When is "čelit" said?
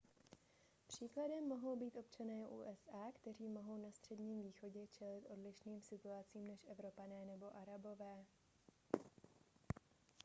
4.87-5.25